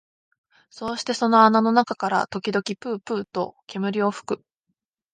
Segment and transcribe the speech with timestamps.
[0.71, 4.43] そうしてその穴の中から時々ぷうぷうと煙を吹く